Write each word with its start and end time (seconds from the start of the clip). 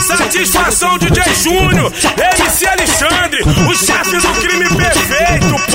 Satisfação 0.00 0.98
DJ 0.98 1.22
Júnior, 1.34 1.92
MC 2.38 2.66
Alexandre, 2.66 3.42
o 3.42 3.74
chefe 3.74 4.16
do 4.18 4.28
crime 4.40 4.68
perfeito! 4.76 5.69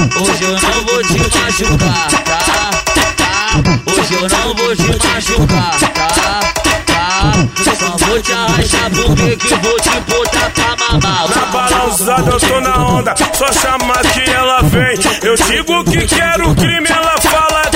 Hoje 0.00 0.44
eu 0.44 0.52
não 0.52 0.86
vou 0.86 1.02
te 1.02 1.18
machucar, 1.18 2.08
tá? 2.08 2.70
tá? 3.16 3.50
Hoje 3.86 4.14
eu 4.14 4.28
não 4.30 4.54
vou 4.54 4.74
te 4.74 5.06
machucar, 5.06 5.78
tá? 5.78 6.40
tá? 6.86 7.32
Só 7.62 8.06
vou 8.06 8.22
te 8.22 8.32
arrastar 8.32 8.90
porque 8.90 9.36
que 9.36 9.54
vou 9.56 9.78
te 9.78 10.00
botar 10.08 10.50
pra 10.50 10.76
mamar. 10.76 11.28
Na 11.28 11.46
bala 11.52 11.86
usada 11.86 12.30
eu 12.30 12.40
tô 12.40 12.60
na 12.62 12.86
onda, 12.86 13.14
só 13.34 13.52
chamar 13.52 14.00
que 14.06 14.30
ela 14.30 14.62
vem. 14.62 14.98
Eu 15.22 15.34
digo 15.34 15.84
que 15.84 16.06
quero 16.06 16.54
crime, 16.54 16.88
ela 16.88 17.20
fala 17.20 17.69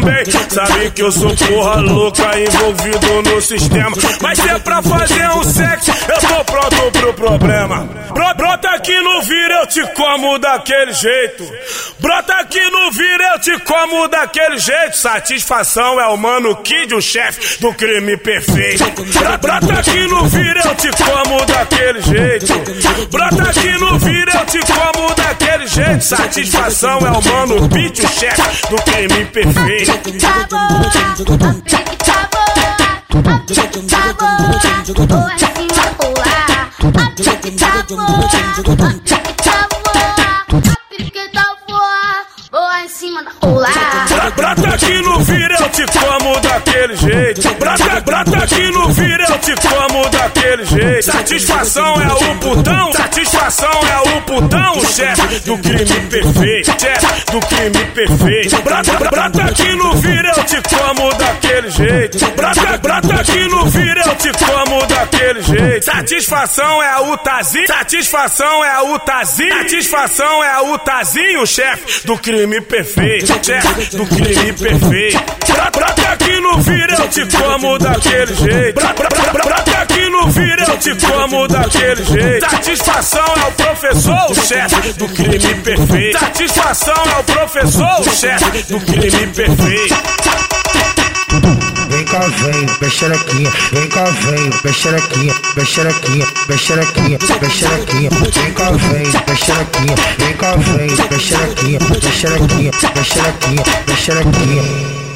também. 0.00 0.24
Sabe 0.48 0.90
que 0.90 1.02
eu 1.02 1.12
sou 1.12 1.34
porra 1.36 1.76
louca 1.76 2.38
envolvido 2.38 3.22
no 3.22 3.40
sistema. 3.40 3.96
Mas 4.20 4.38
se 4.38 4.48
é 4.48 4.58
pra 4.58 4.82
fazer 4.82 5.28
um 5.30 5.44
sexo, 5.44 5.90
eu 5.90 6.28
tô 6.28 6.44
pronto 6.44 6.92
pro 6.92 7.14
problema. 7.14 7.88
Bro, 8.12 8.34
brota 8.34 8.70
aqui 8.70 8.98
no 9.00 9.22
vira, 9.22 9.60
eu 9.60 9.66
te 9.66 9.86
como 9.94 10.38
daquele 10.38 10.92
jeito. 10.92 11.50
Brota 12.00 12.34
aqui 12.34 12.70
no 12.70 12.90
vira, 12.90 13.34
eu 13.34 13.40
te 13.40 13.58
como 13.60 14.08
daquele 14.08 14.58
jeito. 14.58 14.96
Satisfação 14.96 16.00
é 16.00 16.06
o 16.08 16.16
mano 16.16 16.56
Kid, 16.56 16.94
o 16.94 17.00
chefe 17.00 17.60
do 17.60 17.72
crime 17.74 18.16
perfeito. 18.16 18.84
Bro, 18.84 19.38
brota 19.38 19.78
aqui 19.78 20.06
no 20.08 20.24
vira, 20.26 20.60
eu 20.64 20.74
te 20.74 20.90
como 21.04 21.46
daquele 21.46 22.00
jeito. 22.02 23.08
Brota 23.10 23.42
aqui 23.50 23.72
no 23.78 23.98
vira, 23.98 24.32
eu 24.32 24.46
te 24.46 24.60
como 24.72 24.99
daquele 25.14 25.66
jeito. 25.66 26.04
Satisfação 26.04 26.98
é 26.98 27.10
o 27.10 27.22
mano 27.22 27.68
Beat, 27.68 27.98
o 27.98 28.08
chefe 28.08 28.68
do 28.68 28.76
crime 28.82 29.24
perfeito. 29.26 30.00
Brota 44.36 44.74
aqui 44.74 45.02
no 45.02 45.18
vira, 45.20 45.56
eu 45.60 45.68
te 45.68 45.84
como 45.98 46.40
daquele 46.40 46.96
jeito. 46.96 47.54
Brota, 47.54 48.00
brota 48.00 48.38
aqui 48.44 48.70
no 48.70 48.88
vira, 48.88 49.19
te 49.40 49.54
como 49.68 50.08
daquele 50.08 50.64
jeito. 50.64 51.04
Satisfação 51.04 52.00
é 52.00 52.12
o 52.12 52.34
putão, 52.36 52.92
satisfação 52.92 53.70
é 53.70 54.16
o 54.16 54.22
putão, 54.22 54.78
o 54.78 54.86
chefe 54.86 55.40
do 55.40 55.58
crime 55.58 56.00
perfeito, 56.08 56.80
chefe 56.80 57.32
do 57.32 57.40
crime 57.40 57.84
perfeito. 57.94 58.62
Brota, 58.62 58.92
brota 59.10 59.42
aqui 59.44 59.74
no 59.74 59.94
vira, 59.96 60.32
eu 60.36 60.44
te 60.44 60.62
como 60.68 61.14
daquele 61.14 61.70
jeito. 61.70 62.18
Brota, 62.32 62.78
brota 62.78 63.14
aqui 63.14 63.48
no 63.48 63.66
vira, 63.66 64.02
eu 64.06 64.14
te 64.16 64.30
como 64.44 64.86
daquele 64.86 65.42
jeito. 65.42 65.84
Satisfação 65.84 66.82
é 66.82 66.98
o 67.00 67.16
tazinho, 67.18 67.66
satisfação 67.66 68.64
é 68.64 68.80
o 68.80 68.98
tazinho, 68.98 69.58
satisfação 69.58 70.44
é 70.44 70.60
o 70.60 70.78
tazinho, 70.78 71.46
chefe 71.46 72.06
do 72.06 72.18
crime 72.18 72.60
perfeito, 72.60 73.26
chefe 73.44 73.96
do 73.96 74.06
crime 74.06 74.52
perfeito. 74.52 75.40
Brota, 75.46 75.70
brota 75.70 76.08
aqui 76.12 76.40
no 76.40 76.58
vira, 76.58 76.94
eu 76.94 77.08
te 77.08 77.26
como 77.36 77.78
daquele 77.78 78.34
jeito. 78.34 78.74
Brota, 78.80 78.94
brota, 78.94 79.29
brota 79.32 79.78
aqui 79.78 80.08
no 80.08 80.26
vira, 80.28 80.64
eu 80.68 80.78
te 80.78 80.94
como 81.06 81.48
daquele 81.48 82.04
jeito. 82.04 82.50
Satisfação 82.50 83.24
é 83.24 83.48
o 83.48 83.52
professor, 83.52 84.30
o 84.30 84.34
chefe 84.34 84.92
do 84.94 85.08
crime 85.08 85.54
perfeito. 85.62 86.18
Satisfação 86.18 86.94
é 86.94 87.20
o 87.20 87.24
professor, 87.24 88.00
o 88.00 88.10
chefe 88.10 88.62
do 88.64 88.80
crime 88.80 89.26
perfeito. 89.28 89.96
Vem 91.88 92.04
cá, 92.04 92.20
vem, 92.20 92.66
bexerequinha, 92.80 93.50
vem 93.72 93.88
cá, 93.88 94.04
vem, 94.04 94.50
bexerequinha, 94.62 95.34
bexerequinha, 95.54 96.26
bexerequinha, 96.46 97.18
bexerequinha, 97.40 98.10
vem 98.10 98.52
cá, 98.52 98.70
vem, 98.70 99.10
bexerequinha, 99.26 99.94
vem 100.18 100.36
cá, 100.36 100.56
vem, 100.56 101.08
bexerequinha, 101.08 101.78
bexerequinha, 101.78 102.70
bexerequinha, 102.94 103.62
bexerequinha. 103.86 105.09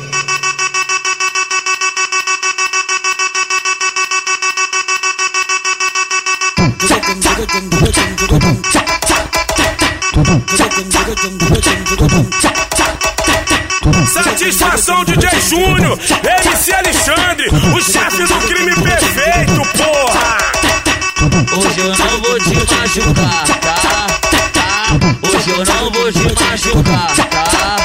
Satisfação 14.06 15.05
DJ 15.05 15.28
Júnior, 15.41 15.99
MC 16.41 16.72
Alexandre, 16.72 17.49
o 17.50 17.83
chefe 17.83 18.25
do 18.25 18.34
crime 18.47 18.75
perfeito, 18.77 19.60
porra! 19.77 20.44
Hoje 21.56 21.81
eu 21.81 21.88
não 21.88 22.21
vou 22.22 22.38
te 22.38 22.54
machucar, 22.54 23.44
tá? 23.44 23.75
tá? 24.53 24.97
Hoje 25.22 25.50
eu 25.50 25.65
não 25.66 25.91
vou 25.91 26.12
te 26.12 26.44
machucar, 26.44 27.15
tá? 27.15 27.25
tá? 27.25 27.84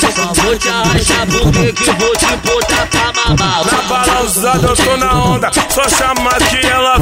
Só 0.00 0.32
vou 0.34 0.58
te 0.58 0.68
arrastar 0.68 1.26
porque 1.26 1.72
que 1.72 1.90
vou 1.92 2.16
te 2.16 2.36
botar 2.36 2.86
pra 2.86 3.12
mamar. 3.12 3.64
Na 3.64 3.82
bala 3.82 4.22
usada 4.22 4.66
eu 4.66 4.76
tô 4.76 4.96
na 4.96 5.14
onda, 5.14 5.50
só 5.70 5.88
chamar 5.88 6.38
que 6.50 6.66
ela 6.66 6.98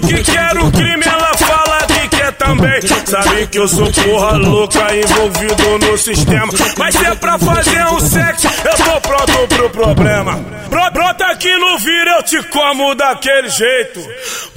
que 0.00 0.32
quero 0.32 0.70
crime, 0.72 1.04
ela 1.06 1.32
fala 1.36 1.78
que 1.86 2.08
quer 2.08 2.32
também. 2.32 2.80
Sabe 3.06 3.46
que 3.46 3.58
eu 3.58 3.68
sou 3.68 3.90
porra 3.92 4.36
louca 4.36 4.86
envolvido 4.94 5.78
no 5.86 5.98
sistema. 5.98 6.52
Mas 6.78 6.94
se 6.94 7.04
é 7.04 7.14
pra 7.14 7.38
fazer 7.38 7.86
um 7.88 8.00
sexo, 8.00 8.48
eu 8.64 8.84
tô 8.84 9.00
pronto 9.00 9.48
pro 9.48 9.70
problema. 9.70 10.63
Aqui 11.44 11.58
no 11.58 11.78
vira, 11.78 12.10
eu 12.12 12.22
te 12.22 12.42
como 12.44 12.94
daquele 12.94 13.50
jeito. 13.50 14.00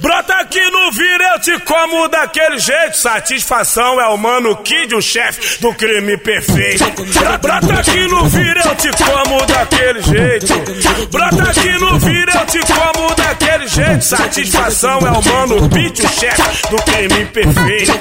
Brota 0.00 0.32
aqui 0.36 0.70
no 0.70 0.90
vira, 0.90 1.34
eu 1.34 1.40
te 1.40 1.58
como 1.60 2.08
daquele 2.08 2.58
jeito. 2.58 2.96
Satisfação 2.96 4.00
é 4.00 4.06
o 4.06 4.16
mano 4.16 4.56
Kid, 4.56 4.94
o 4.94 5.02
chefe 5.02 5.60
do 5.60 5.74
crime 5.74 6.16
perfeito. 6.16 6.82
Bro, 6.84 7.38
brota 7.42 7.74
aqui 7.74 8.08
no 8.08 8.24
vira, 8.24 8.62
eu 8.64 8.74
te 8.74 8.88
como 9.04 9.44
daquele 9.44 10.00
jeito. 10.00 10.46
Brota 11.10 11.42
aqui 11.50 11.72
no 11.72 11.98
vira, 11.98 12.32
eu 12.32 12.46
te 12.46 12.58
como 12.60 13.14
daquele 13.14 13.68
jeito. 13.68 14.02
Satisfação 14.02 14.98
é 15.00 15.10
o 15.10 15.22
mano 15.22 15.68
Beat, 15.68 15.98
o 15.98 16.08
chefe 16.08 16.68
do 16.70 16.76
crime 16.84 17.26
perfeito. 17.26 17.92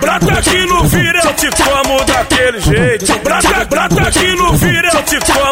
Brota 0.00 0.38
aqui 0.38 0.66
no 0.66 0.84
vira, 0.84 1.20
eu 1.24 1.34
te 1.34 1.48
como 1.50 2.04
daquele 2.04 2.60
jeito. 2.60 3.18
Brota, 3.18 3.64
brota 3.64 4.02
aqui 4.02 4.34
no 4.36 4.52
vira, 4.52 4.90
eu 4.94 5.02
te 5.02 5.18
como 5.20 5.51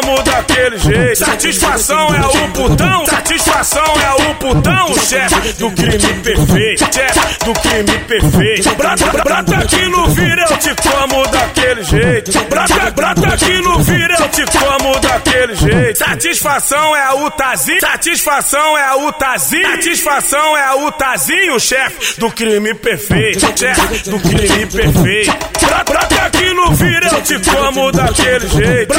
jeito. 0.91 1.25
Satisfação 1.25 2.15
é 2.15 2.25
o 2.25 2.51
putão, 2.51 3.05
satisfação 3.05 3.83
é 3.83 4.31
o 4.31 4.35
putão, 4.35 4.93
chefe 4.99 5.53
do 5.53 5.71
crime 5.71 6.13
perfeito, 6.21 6.93
chefe 6.93 7.45
do 7.45 7.53
crime 7.53 7.99
perfeito. 8.07 8.75
Brota, 8.75 9.05
brota 9.23 9.57
aqui 9.57 9.85
no 9.87 10.07
vira, 10.09 10.45
eu 10.49 10.57
te 10.57 10.75
como 10.75 11.27
daquele 11.27 11.83
jeito. 11.83 12.31
Brota, 12.49 12.91
brota 12.91 13.27
aqui 13.33 13.61
no 13.61 13.79
vira, 13.79 14.15
eu 14.19 14.29
te 14.29 14.45
como 14.45 14.99
daquele 14.99 15.55
jeito. 15.55 15.99
Satisfação 15.99 16.95
é 16.95 17.13
o 17.13 17.31
tazinho, 17.31 17.81
satisfação 17.81 18.77
é 18.77 18.93
o 18.95 19.11
tazinho, 19.13 19.71
satisfação 19.71 20.57
é 20.57 20.75
o 20.75 20.91
tazinho, 20.91 21.59
chefe 21.59 22.19
do 22.19 22.31
crime 22.31 22.73
perfeito, 22.75 23.39
chefe 23.57 24.09
do 24.09 24.19
crime 24.19 24.65
perfeito. 24.65 25.51
Brota 25.85 26.21
aqui 26.25 26.53
no 26.53 26.71
vira, 26.73 27.07
eu 27.07 27.21
te 27.21 27.39
como 27.39 27.91
daquele 27.91 28.47
jeito. 28.47 28.93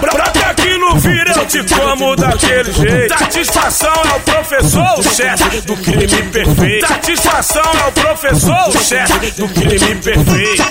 Brota 0.00 0.50
aqui 0.50 0.76
no 0.78 0.96
vira, 0.96 1.35
eu 1.36 1.46
te 1.46 1.74
como 1.74 2.16
daquele 2.16 2.72
jeito. 2.72 3.18
Satisfação 3.18 3.92
é 3.92 4.16
o 4.16 4.20
professor, 4.20 4.98
o 4.98 5.02
chefe 5.02 5.60
do 5.62 5.76
crime 5.76 6.22
perfeito. 6.30 6.86
Satisfação 6.88 7.62
é 7.62 7.88
o 7.88 7.92
professor, 7.92 8.68
o 8.68 8.78
chefe 8.78 9.30
do 9.32 9.48
crime 9.48 9.94
perfeito. 9.96 10.64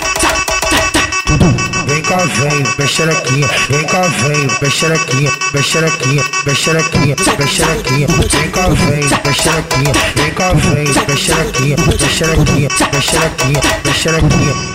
Vem 1.87 2.01
cá, 2.01 2.17
vem, 2.17 2.63
bexerequinha, 2.77 3.47
vem 3.69 3.83
cá, 3.85 4.01
vem, 4.01 4.47
bexerequinha, 4.59 5.31
bexerequinha, 5.53 6.23
bexerequinha, 6.43 7.15
bexerequinha, 7.37 8.07
vem 8.07 8.51
cá, 8.51 8.67
vem, 8.69 9.07
bexerequinha, 9.23 9.93
vem 10.15 10.31
cá, 10.31 10.53
vem, 10.53 11.05
bexerequinha, 11.05 11.75
bexerequinha, 11.75 12.69
bexerequinha, 12.91 13.61
bexerequinha. 13.83 14.74